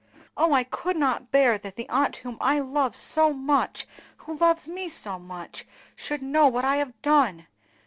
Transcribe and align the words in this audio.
Oh, 0.35 0.51
I 0.51 0.63
could 0.63 0.97
not 0.97 1.29
bear 1.29 1.59
that 1.59 1.75
the 1.75 1.87
aunt 1.87 2.15
whom 2.17 2.39
I 2.41 2.57
love 2.57 2.95
so 2.95 3.31
much—who 3.31 4.35
loves 4.37 4.67
me 4.67 4.89
so 4.89 5.19
much—should 5.19 6.23
know 6.23 6.47
what 6.47 6.65
I 6.65 6.77
have 6.77 6.99
done! 7.03 7.45